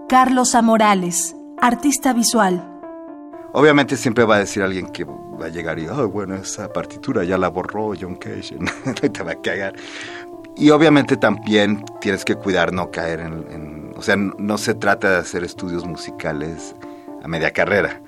Carlos 0.08 0.54
Amorales, 0.54 1.34
artista 1.60 2.12
visual. 2.12 2.66
Obviamente 3.52 3.96
siempre 3.96 4.25
va 4.25 4.37
a 4.37 4.40
decir 4.40 4.62
alguien 4.62 4.88
que 4.88 5.04
va 5.04 5.46
a 5.46 5.49
llegar 5.49 5.78
y, 5.78 5.87
oh, 5.87 6.08
bueno, 6.08 6.34
esa 6.34 6.72
partitura 6.72 7.25
ya 7.25 7.38
la 7.38 7.49
borró 7.49 7.92
John 7.99 8.16
Cage, 8.16 8.58
te 9.12 9.22
va 9.22 9.32
a 9.32 9.40
cagar. 9.40 9.75
Y 10.57 10.71
obviamente 10.71 11.16
también 11.16 11.85
tienes 12.00 12.25
que 12.25 12.35
cuidar 12.35 12.73
no 12.73 12.90
caer 12.90 13.21
en 13.21 13.80
o 14.00 14.02
sea, 14.02 14.16
no 14.16 14.57
se 14.57 14.73
trata 14.73 15.11
de 15.11 15.16
hacer 15.19 15.45
estudios 15.45 15.85
musicales 15.85 16.75
a 17.23 17.28
media 17.28 17.50
carrera, 17.50 18.00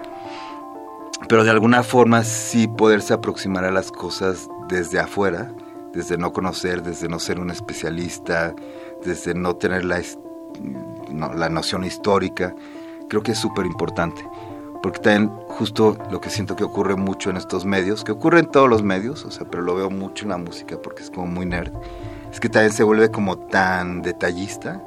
pero 1.29 1.45
de 1.45 1.51
alguna 1.51 1.83
forma 1.83 2.25
sí 2.25 2.67
poderse 2.67 3.13
aproximar 3.13 3.67
a 3.67 3.71
las 3.71 3.93
cosas 3.93 4.49
desde 4.69 4.99
afuera, 4.99 5.53
desde 5.93 6.17
no 6.17 6.33
conocer, 6.33 6.83
desde 6.83 7.11
no 7.11 7.19
ser 7.19 7.39
un 7.39 7.51
especialista, 7.51 8.55
desde 9.05 9.35
no 9.35 9.57
tener 9.57 9.85
la, 9.85 10.01
la 11.35 11.51
noción 11.51 11.85
histórica, 11.85 12.55
creo 13.11 13.23
que 13.23 13.33
es 13.33 13.39
súper 13.39 13.67
importante. 13.67 14.27
Porque 14.83 14.99
también 14.99 15.29
justo 15.49 15.99
lo 16.11 16.23
que 16.23 16.31
siento 16.31 16.57
que 16.57 16.65
ocurre 16.65 16.97
mucho 16.97 17.29
en 17.29 17.37
estos 17.37 17.67
medios, 17.67 18.03
que 18.03 18.13
ocurre 18.13 18.41
en 18.41 18.47
todos 18.47 18.71
los 18.71 18.83
medios, 18.83 19.27
o 19.27 19.31
sea, 19.31 19.47
pero 19.51 19.63
lo 19.63 19.75
veo 19.75 19.91
mucho 19.91 20.25
en 20.25 20.31
la 20.31 20.39
música 20.39 20.81
porque 20.81 21.03
es 21.03 21.11
como 21.11 21.27
muy 21.27 21.45
nerd, 21.45 21.71
es 22.33 22.41
que 22.41 22.49
también 22.49 22.73
se 22.73 22.83
vuelve 22.83 23.11
como 23.11 23.39
tan 23.39 24.01
detallista 24.01 24.83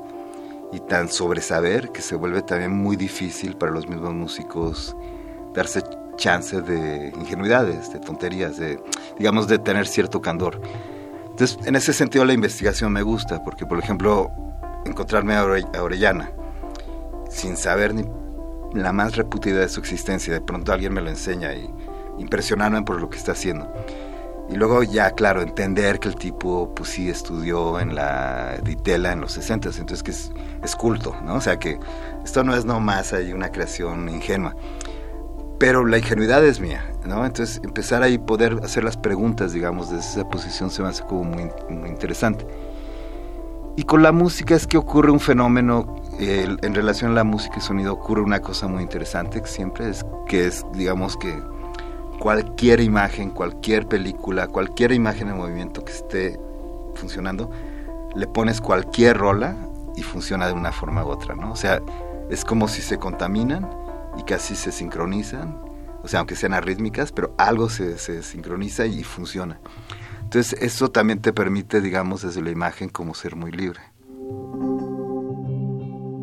y 0.74 0.80
tan 0.80 1.08
sobresaber 1.08 1.92
que 1.92 2.02
se 2.02 2.16
vuelve 2.16 2.42
también 2.42 2.72
muy 2.72 2.96
difícil 2.96 3.56
para 3.56 3.72
los 3.72 3.88
mismos 3.88 4.14
músicos 4.14 4.98
darse 5.54 5.84
chance 6.18 6.60
de 6.62 7.14
ingenuidades, 7.16 7.94
de 7.94 8.00
tonterías, 8.00 8.58
de, 8.58 8.82
digamos, 9.18 9.48
de 9.48 9.60
tener 9.60 9.86
cierto 9.86 10.22
candor. 10.22 10.60
Entonces, 11.30 11.60
en 11.66 11.76
ese 11.76 11.94
sentido 11.94 12.26
la 12.26 12.34
investigación 12.34 12.92
me 12.92 13.04
gusta, 13.04 13.44
porque, 13.44 13.66
por 13.66 13.78
ejemplo, 13.78 14.32
encontrarme 14.86 15.36
a 15.36 15.44
Orellana 15.44 16.32
sin 17.30 17.58
saber 17.58 17.94
ni 17.94 18.06
la 18.74 18.92
más 18.92 19.16
reputida 19.16 19.60
de 19.60 19.70
su 19.70 19.80
existencia, 19.80 20.34
de 20.34 20.42
pronto 20.42 20.74
alguien 20.74 20.94
me 20.94 21.02
lo 21.02 21.10
enseña 21.10 21.54
y 21.54 21.70
impresionarme 22.18 22.82
por 22.82 23.00
lo 23.00 23.10
que 23.10 23.18
está 23.18 23.34
haciendo. 23.34 23.72
Y 24.48 24.56
luego 24.56 24.84
ya, 24.84 25.12
claro, 25.12 25.42
entender 25.42 26.00
que 26.00 26.08
el 26.08 26.16
tipo, 26.16 26.74
pues 26.76 26.90
sí, 26.90 27.10
estudió 27.10 27.80
en 27.80 27.96
la 27.96 28.58
Ditela 28.64 29.12
en 29.12 29.22
los 29.22 29.32
60, 29.34 29.70
entonces 29.70 30.04
que 30.04 30.12
es, 30.12 30.76
culto, 30.76 31.16
¿no? 31.24 31.36
O 31.36 31.42
sea 31.42 31.58
que 31.58 31.80
esto 32.24 32.44
no 32.44 32.56
es 32.56 32.64
nomás 32.64 33.12
ahí 33.14 33.34
una 33.34 33.52
creación 33.52 34.08
ingenua. 34.08 34.56
Pero 35.58 35.86
la 35.86 35.98
ingenuidad 35.98 36.46
es 36.46 36.60
mía, 36.60 36.92
¿no? 37.06 37.26
Entonces 37.26 37.60
empezar 37.64 38.04
ahí 38.04 38.20
poder 38.20 38.60
hacer 38.64 38.84
las 38.84 38.98
preguntas, 38.98 39.52
digamos, 39.52 39.90
desde 39.90 40.22
esa 40.22 40.30
posición 40.30 40.70
se 40.70 40.84
me 40.84 40.90
hace 40.90 41.04
como 41.04 41.24
muy, 41.24 41.50
muy 41.70 41.90
interesante. 41.90 42.46
Y 43.78 43.84
con 43.84 44.04
la 44.04 44.12
música 44.12 44.56
es 44.56 44.68
que 44.68 44.78
ocurre 44.78 45.12
un 45.12 45.20
fenómeno, 45.20 46.02
en 46.20 46.76
relación 46.76 47.12
a 47.12 47.16
la 47.16 47.24
música 47.24 47.56
y 47.58 47.62
sonido 47.62 47.94
ocurre 47.94 48.22
una 48.22 48.40
cosa 48.40 48.68
muy 48.68 48.84
interesante 48.84 49.42
que 49.42 49.48
siempre 49.48 49.90
es, 49.90 50.06
que 50.28 50.48
es, 50.48 50.66
digamos 50.74 51.18
que 51.18 51.42
cualquier 52.20 52.80
imagen, 52.80 53.30
cualquier 53.30 53.88
película, 53.88 54.48
cualquier 54.48 54.92
imagen 54.92 55.30
en 55.30 55.38
movimiento 55.38 55.84
que 55.84 55.92
esté 55.92 56.40
funcionando, 56.96 57.52
le 58.16 58.28
pones 58.28 58.62
cualquier 58.62 59.18
rola 59.18 59.56
y 59.96 60.04
funciona 60.04 60.48
de 60.48 60.54
una 60.54 60.72
forma 60.72 61.04
u 61.04 61.10
otra, 61.10 61.36
¿no? 61.36 61.52
O 61.52 61.56
sea, 61.56 61.82
es 62.30 62.44
como 62.44 62.68
si 62.68 62.82
se 62.82 62.98
contaminan 62.98 63.70
y 64.18 64.24
casi 64.24 64.56
se 64.56 64.72
sincronizan, 64.72 65.60
o 66.04 66.08
sea, 66.08 66.20
aunque 66.20 66.36
sean 66.36 66.54
arrítmicas, 66.54 67.12
pero 67.12 67.34
algo 67.38 67.70
se, 67.70 67.98
se 67.98 68.24
sincroniza 68.24 68.86
y 68.86 69.04
funciona. 69.04 69.60
Entonces, 70.22 70.60
eso 70.62 70.90
también 70.90 71.22
te 71.22 71.34
permite, 71.34 71.82
digamos, 71.82 72.24
desde 72.24 72.42
la 72.42 72.50
imagen 72.50 72.90
como 72.90 73.14
ser 73.14 73.36
muy 73.36 73.52
libre. 73.52 73.80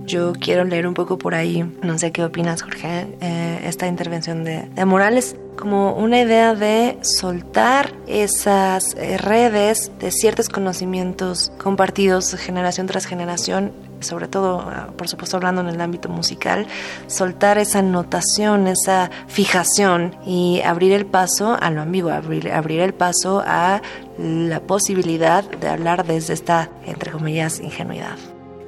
Yo 0.05 0.33
quiero 0.33 0.65
leer 0.65 0.87
un 0.87 0.95
poco 0.95 1.19
por 1.19 1.35
ahí, 1.35 1.65
no 1.83 1.99
sé 1.99 2.13
qué 2.13 2.25
opinas 2.25 2.63
Jorge, 2.63 3.17
eh, 3.21 3.61
esta 3.65 3.87
intervención 3.87 4.45
de, 4.45 4.69
de, 4.75 4.85
Morales, 4.85 5.37
como 5.57 5.95
una 5.95 6.21
idea 6.21 6.55
de 6.55 6.99
soltar 7.03 7.93
esas 8.07 8.95
eh, 8.95 9.17
redes 9.17 9.93
de 10.01 10.11
ciertos 10.11 10.49
conocimientos 10.49 11.53
compartidos 11.63 12.35
generación 12.35 12.87
tras 12.87 13.07
generación, 13.07 13.73
sobre 14.01 14.27
todo, 14.29 14.61
ah, 14.61 14.89
por 14.97 15.09
supuesto, 15.09 15.37
hablando 15.37 15.61
en 15.61 15.69
el 15.69 15.81
ámbito 15.81 16.09
musical, 16.09 16.67
soltar 17.07 17.59
esa 17.59 17.83
notación, 17.83 18.67
esa 18.67 19.11
fijación 19.29 20.17
y 20.27 20.61
abrir 20.65 20.93
el 20.93 21.07
paso 21.07 21.57
a 21.61 21.71
lo 21.71 21.83
ambiguo, 21.83 22.11
abrir, 22.11 22.51
abrir 22.51 22.81
el 22.81 22.95
paso 22.95 23.43
a 23.47 23.81
la 24.19 24.61
posibilidad 24.61 25.45
de 25.45 25.69
hablar 25.69 26.05
desde 26.05 26.35
esta, 26.35 26.71
entre 26.87 27.13
comillas, 27.13 27.61
ingenuidad. 27.61 28.19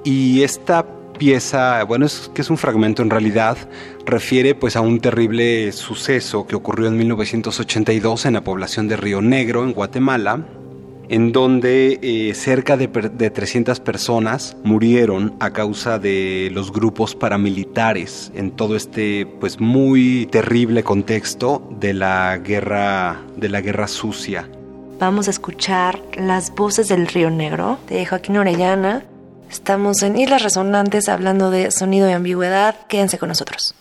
Y 0.05 0.43
esta 0.43 0.85
pieza, 1.15 1.83
bueno, 1.85 2.07
es 2.07 2.31
que 2.35 2.43
es 2.43 2.51
un 2.51 2.59
fragmento 2.59 3.03
en 3.03 3.11
realidad, 3.11 3.57
refiere 4.05 4.55
pues 4.55 4.77
a 4.77 4.81
un 4.81 5.01
terrible 5.01 5.73
suceso 5.73 6.47
que 6.47 6.55
ocurrió 6.55 6.89
en 6.89 6.99
1982 6.99 8.27
en 8.27 8.35
la 8.35 8.45
población 8.45 8.89
de 8.89 8.97
Río 8.97 9.23
Negro, 9.23 9.65
en 9.65 9.73
Guatemala, 9.73 10.45
en 11.09 11.33
donde 11.33 11.99
eh, 12.03 12.35
cerca 12.35 12.77
de, 12.77 12.89
de, 12.89 13.31
300 13.31 13.81
personas 13.81 14.57
murieron 14.65 15.35
a 15.41 15.51
causa 15.53 15.99
de 15.99 16.51
los 16.53 16.73
grupos 16.73 17.15
paramilitares 17.15 18.33
en 18.35 18.51
todo 18.51 18.77
este 18.77 19.27
pues 19.41 19.61
muy 19.61 20.27
terrible 20.31 20.83
contexto 20.83 21.69
de 21.79 21.95
la 21.95 22.39
guerra 22.39 23.21
de 23.37 23.49
la 23.49 23.61
guerra 23.61 23.89
sucia. 23.89 24.49
Vamos 24.99 25.29
a 25.29 25.31
escuchar 25.31 26.01
las 26.17 26.55
voces 26.55 26.89
del 26.89 27.07
Río 27.07 27.29
Negro 27.29 27.79
de 27.89 28.07
Joaquín 28.07 28.37
Orellana 28.37 29.05
Estamos 29.55 30.03
en 30.03 30.19
Islas 30.19 30.43
Resonantes 30.43 31.09
hablando 31.09 31.49
de 31.49 31.71
sonido 31.71 32.11
y 32.11 32.13
ambigüedad. 32.13 32.75
Quédense 32.89 33.19
con 33.19 33.29
nosotros. 33.29 33.73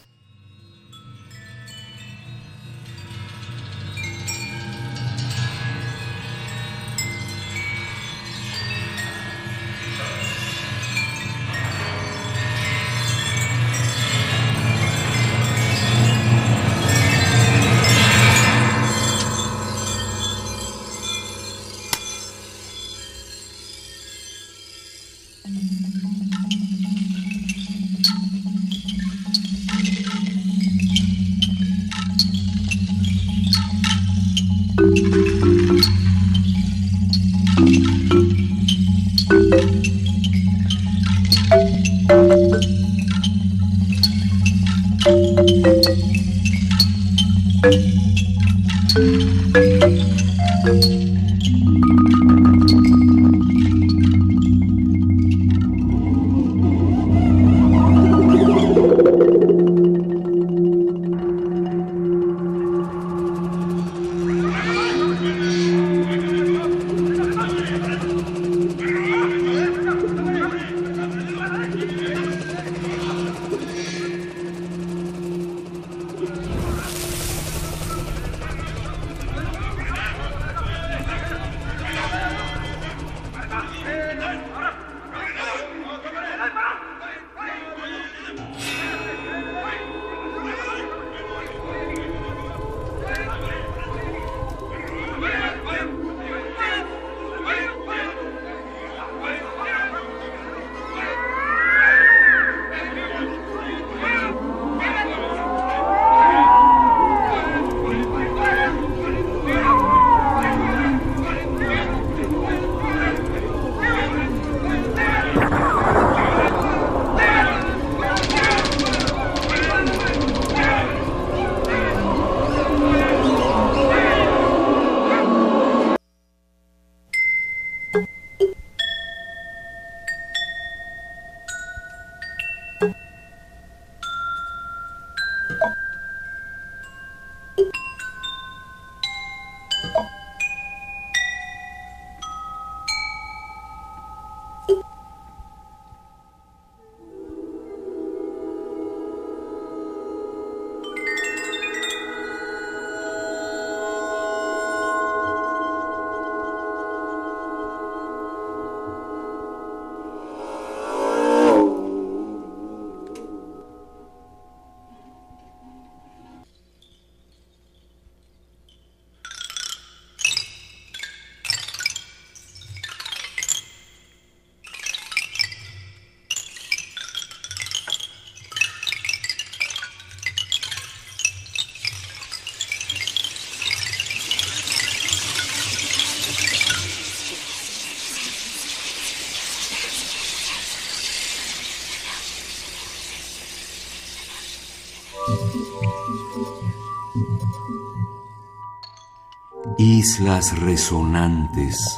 Islas 200.13 200.59
resonantes. 200.59 201.97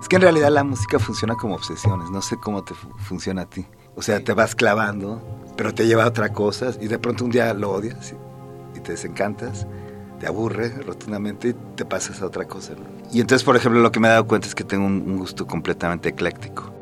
Es 0.00 0.08
que 0.08 0.16
en 0.16 0.22
realidad 0.22 0.50
la 0.50 0.64
música 0.64 0.98
funciona 0.98 1.36
como 1.36 1.54
obsesiones, 1.54 2.10
no 2.10 2.20
sé 2.20 2.36
cómo 2.36 2.64
te 2.64 2.74
funciona 2.74 3.42
a 3.42 3.46
ti. 3.46 3.64
O 3.94 4.02
sea, 4.02 4.24
te 4.24 4.32
vas 4.32 4.56
clavando, 4.56 5.22
pero 5.56 5.72
te 5.72 5.86
lleva 5.86 6.02
a 6.02 6.08
otra 6.08 6.32
cosa 6.32 6.72
y 6.80 6.88
de 6.88 6.98
pronto 6.98 7.24
un 7.24 7.30
día 7.30 7.54
lo 7.54 7.70
odias 7.70 8.12
y, 8.74 8.80
te 8.80 8.90
desencantas, 8.90 9.68
te 10.18 10.26
aburre 10.26 10.70
rotundamente 10.82 11.50
y 11.50 11.54
te 11.76 11.84
pasas 11.84 12.20
a 12.20 12.26
otra 12.26 12.48
cosa. 12.48 12.72
Y 13.12 13.20
entonces, 13.20 13.44
por 13.44 13.54
ejemplo, 13.54 13.80
lo 13.80 13.92
que 13.92 14.00
me 14.00 14.08
he 14.08 14.10
dado 14.10 14.26
cuenta 14.26 14.48
es 14.48 14.56
que 14.56 14.64
tengo 14.64 14.84
un, 14.84 15.16
gusto 15.16 15.46
completamente 15.46 16.08
ecléctico. 16.08 16.74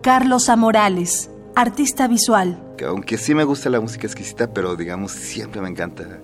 Carlos 0.00 0.48
Amorales, 0.48 1.28
artista 1.54 2.08
visual. 2.08 2.72
Que 2.78 2.86
aunque 2.86 3.18
sí 3.18 3.34
me 3.34 3.44
gusta 3.44 3.68
la 3.68 3.82
música 3.82 4.06
exquisita, 4.06 4.50
pero 4.54 4.76
digamos, 4.76 5.12
siempre 5.12 5.60
me 5.60 5.68
encanta 5.68 6.20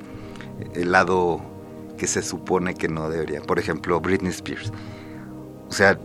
el 0.75 0.93
lado 0.93 1.40
que 1.97 2.07
se 2.07 2.23
supone 2.23 2.75
que 2.75 2.88
no 2.88 3.09
debería. 3.09 3.40
Por 3.43 3.59
ejemplo, 3.59 4.01
Britney 4.01 4.31
Spears. 4.31 4.73
O 5.69 5.73
sea, 5.73 5.99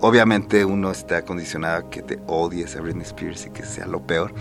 obviamente 0.00 0.64
uno 0.64 0.90
está 0.90 1.24
condicionado 1.24 1.78
a 1.78 1.90
que 1.90 2.02
te 2.02 2.18
odies 2.26 2.76
a 2.76 2.80
Britney 2.80 3.02
Spears 3.02 3.46
y 3.46 3.50
que 3.50 3.64
sea 3.64 3.86
lo 3.86 4.06
peor. 4.06 4.32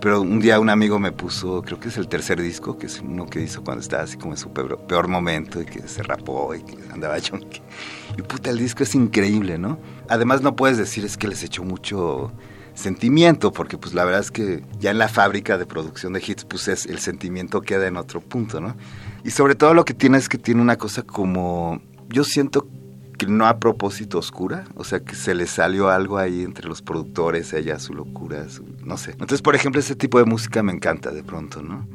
Pero 0.00 0.20
un 0.20 0.40
día 0.40 0.60
un 0.60 0.68
amigo 0.68 0.98
me 0.98 1.10
puso, 1.10 1.62
creo 1.62 1.80
que 1.80 1.88
es 1.88 1.96
el 1.96 2.06
tercer 2.06 2.40
disco, 2.40 2.76
que 2.76 2.86
es 2.86 3.00
uno 3.00 3.26
que 3.26 3.40
hizo 3.40 3.64
cuando 3.64 3.80
estaba 3.80 4.02
así 4.02 4.18
como 4.18 4.34
en 4.34 4.36
su 4.36 4.52
peor, 4.52 5.08
momento 5.08 5.60
y 5.60 5.64
que 5.64 5.88
se 5.88 6.02
rapó 6.02 6.54
y 6.54 6.62
que 6.62 6.76
andaba 6.92 7.18
chonque. 7.20 7.62
Y 8.16 8.22
puta, 8.22 8.50
el 8.50 8.58
disco 8.58 8.82
es 8.82 8.94
increíble, 8.94 9.58
¿no? 9.58 9.78
Además 10.08 10.42
no 10.42 10.54
puedes 10.54 10.76
decir 10.76 11.04
es 11.04 11.16
que 11.16 11.28
les 11.28 11.42
echó 11.42 11.64
mucho 11.64 12.30
sentimiento, 12.76 13.52
porque 13.52 13.78
pues 13.78 13.94
la 13.94 14.04
verdad 14.04 14.20
es 14.20 14.30
que 14.30 14.62
ya 14.78 14.90
en 14.90 14.98
la 14.98 15.08
fábrica 15.08 15.58
de 15.58 15.66
producción 15.66 16.12
de 16.12 16.22
hits, 16.24 16.44
pues 16.44 16.68
es, 16.68 16.86
el 16.86 16.98
sentimiento 16.98 17.62
queda 17.62 17.86
en 17.86 17.96
otro 17.96 18.20
punto, 18.20 18.60
¿no? 18.60 18.76
Y 19.24 19.30
sobre 19.30 19.54
todo 19.54 19.74
lo 19.74 19.84
que 19.84 19.94
tiene 19.94 20.18
es 20.18 20.28
que 20.28 20.38
tiene 20.38 20.62
una 20.62 20.76
cosa 20.76 21.02
como, 21.02 21.80
yo 22.08 22.22
siento 22.22 22.68
que 23.18 23.26
no 23.26 23.46
a 23.46 23.58
propósito 23.58 24.18
oscura, 24.18 24.64
o 24.76 24.84
sea, 24.84 25.00
que 25.00 25.14
se 25.14 25.34
le 25.34 25.46
salió 25.46 25.88
algo 25.88 26.18
ahí 26.18 26.42
entre 26.42 26.68
los 26.68 26.82
productores, 26.82 27.52
ella, 27.54 27.78
su 27.78 27.94
locura, 27.94 28.44
no 28.84 28.96
sé. 28.96 29.12
Entonces, 29.12 29.42
por 29.42 29.54
ejemplo, 29.54 29.80
ese 29.80 29.96
tipo 29.96 30.18
de 30.18 30.26
música 30.26 30.62
me 30.62 30.72
encanta 30.72 31.10
de 31.10 31.22
pronto, 31.22 31.62
¿no? 31.62 31.88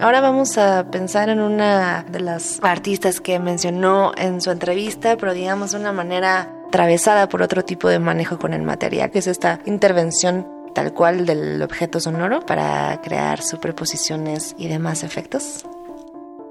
Ahora 0.00 0.20
vamos 0.20 0.58
a 0.58 0.90
pensar 0.90 1.28
en 1.28 1.40
una 1.40 2.02
de 2.02 2.18
las 2.18 2.58
artistas 2.62 3.20
que 3.20 3.38
mencionó 3.38 4.12
en 4.16 4.40
su 4.40 4.50
entrevista, 4.50 5.16
pero 5.16 5.34
digamos 5.34 5.70
de 5.70 5.78
una 5.78 5.92
manera 5.92 6.52
atravesada 6.74 7.28
por 7.28 7.40
otro 7.40 7.64
tipo 7.64 7.88
de 7.88 8.00
manejo 8.00 8.36
con 8.36 8.52
el 8.52 8.62
material, 8.62 9.12
que 9.12 9.20
es 9.20 9.28
esta 9.28 9.60
intervención 9.64 10.44
tal 10.74 10.92
cual 10.92 11.24
del 11.24 11.62
objeto 11.62 12.00
sonoro 12.00 12.40
para 12.40 13.00
crear 13.00 13.40
superposiciones 13.40 14.56
y 14.58 14.66
demás 14.66 15.04
efectos. 15.04 15.64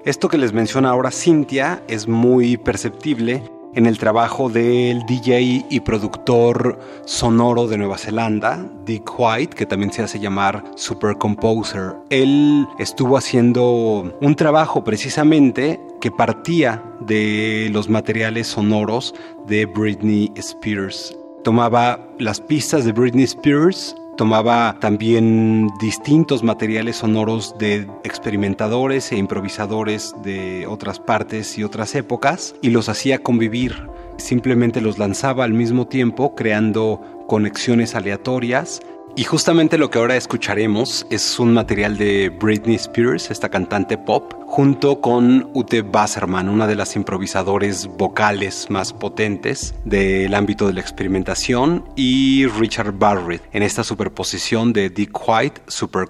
Esto 0.05 0.29
que 0.29 0.37
les 0.37 0.53
menciona 0.53 0.91
ahora 0.91 1.11
Cintia 1.11 1.83
es 1.89 2.07
muy 2.07 2.55
perceptible 2.55 3.43
en 3.75 3.85
el 3.85 3.97
trabajo 3.97 4.49
del 4.49 5.05
DJ 5.05 5.65
y 5.69 5.79
productor 5.79 6.79
sonoro 7.05 7.67
de 7.67 7.77
Nueva 7.77 7.97
Zelanda, 7.97 8.65
Dick 8.85 9.11
White, 9.17 9.55
que 9.55 9.65
también 9.65 9.91
se 9.91 10.03
hace 10.03 10.19
llamar 10.19 10.63
Super 10.75 11.17
Composer. 11.17 11.93
Él 12.09 12.67
estuvo 12.79 13.17
haciendo 13.17 14.13
un 14.21 14.35
trabajo 14.35 14.83
precisamente 14.83 15.79
que 16.01 16.11
partía 16.11 16.83
de 16.99 17.69
los 17.71 17.89
materiales 17.89 18.47
sonoros 18.47 19.15
de 19.47 19.65
Britney 19.65 20.31
Spears. 20.35 21.17
Tomaba 21.43 21.99
las 22.19 22.39
pistas 22.39 22.85
de 22.85 22.91
Britney 22.91 23.23
Spears 23.23 23.95
Tomaba 24.15 24.77
también 24.79 25.69
distintos 25.79 26.43
materiales 26.43 26.97
sonoros 26.97 27.57
de 27.57 27.87
experimentadores 28.03 29.11
e 29.11 29.17
improvisadores 29.17 30.13
de 30.21 30.67
otras 30.67 30.99
partes 30.99 31.57
y 31.57 31.63
otras 31.63 31.95
épocas 31.95 32.55
y 32.61 32.69
los 32.69 32.89
hacía 32.89 33.23
convivir. 33.23 33.87
Simplemente 34.17 34.81
los 34.81 34.99
lanzaba 34.99 35.43
al 35.43 35.53
mismo 35.53 35.87
tiempo 35.87 36.35
creando 36.35 37.01
conexiones 37.27 37.95
aleatorias 37.95 38.81
y 39.15 39.23
justamente 39.25 39.77
lo 39.77 39.89
que 39.89 39.99
ahora 39.99 40.15
escucharemos 40.15 41.05
es 41.11 41.39
un 41.39 41.53
material 41.53 41.97
de 41.97 42.29
Britney 42.29 42.75
Spears, 42.75 43.29
esta 43.29 43.49
cantante 43.49 43.97
pop, 43.97 44.33
junto 44.47 45.01
con 45.01 45.49
Ute 45.53 45.83
Basserman, 45.83 46.49
una 46.49 46.65
de 46.65 46.75
las 46.75 46.95
improvisadores 46.95 47.87
vocales 47.87 48.67
más 48.69 48.91
potentes 48.91 49.75
del 49.85 50.33
ámbito 50.33 50.65
de 50.65 50.73
la 50.73 50.81
experimentación, 50.81 51.85
y 51.95 52.47
Richard 52.47 52.93
Barrett 52.93 53.43
en 53.51 53.61
esta 53.61 53.83
superposición 53.83 54.73
de 54.73 54.89
Dick 54.89 55.15
White, 55.27 55.61
Super 55.67 56.07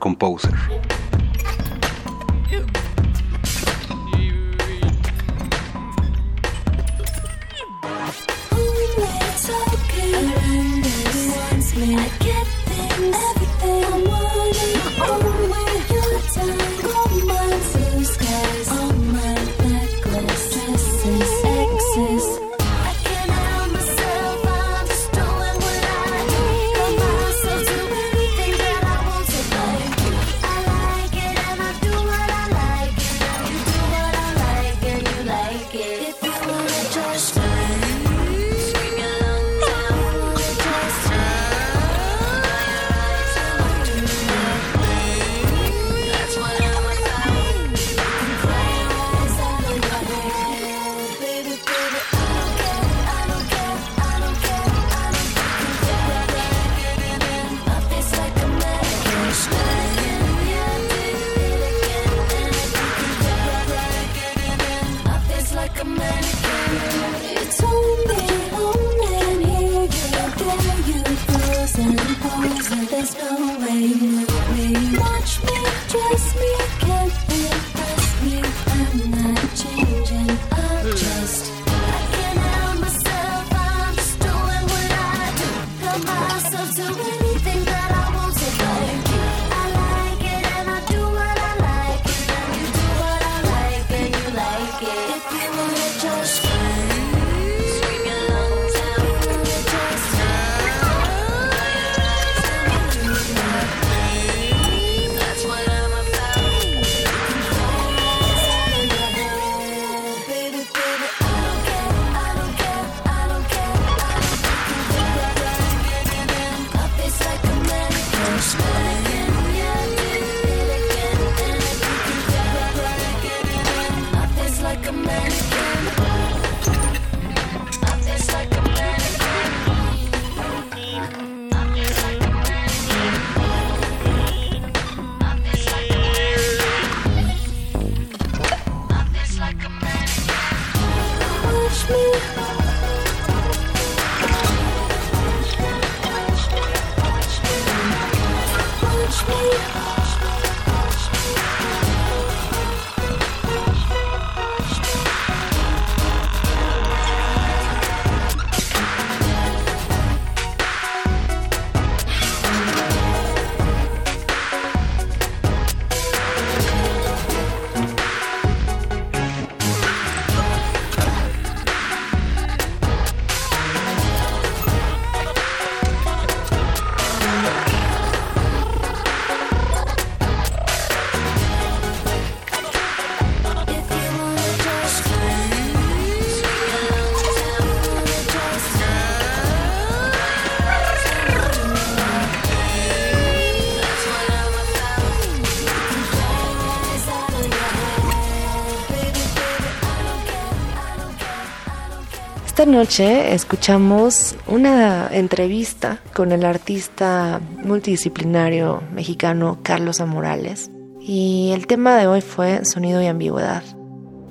esta 202.55 202.67
noche 202.67 203.33
escuchamos 203.33 204.35
una 204.45 205.07
entrevista 205.11 205.97
con 206.13 206.31
el 206.31 206.45
artista 206.45 207.41
multidisciplinario 207.63 208.83
mexicano 208.93 209.57
Carlos 209.63 209.99
Amorales 209.99 210.69
y 211.01 211.49
el 211.55 211.65
tema 211.65 211.97
de 211.97 212.05
hoy 212.05 212.21
fue 212.21 212.63
sonido 212.63 213.01
y 213.01 213.07
ambigüedad. 213.07 213.63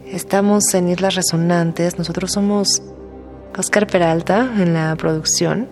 Estamos 0.07 0.73
en 0.75 0.89
Islas 0.89 1.17
Resonantes, 1.17 1.99
nosotros 1.99 2.31
somos 2.31 2.81
Oscar 3.59 3.89
Peralta 3.89 4.49
en 4.57 4.73
la 4.73 4.95
producción, 4.95 5.69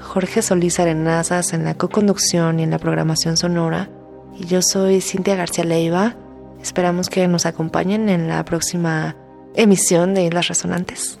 Jorge 0.00 0.40
Solís 0.40 0.80
Arenazas 0.80 1.52
en 1.52 1.64
la 1.64 1.74
co-conducción 1.74 2.60
y 2.60 2.62
en 2.62 2.70
la 2.70 2.78
programación 2.78 3.36
sonora 3.36 3.90
y 4.38 4.46
yo 4.46 4.62
soy 4.62 5.02
Cintia 5.02 5.36
García 5.36 5.64
Leiva. 5.64 6.16
Esperamos 6.62 7.10
que 7.10 7.28
nos 7.28 7.44
acompañen 7.44 8.08
en 8.08 8.26
la 8.26 8.42
próxima 8.46 9.16
emisión 9.54 10.14
de 10.14 10.24
Islas 10.24 10.48
Resonantes. 10.48 11.20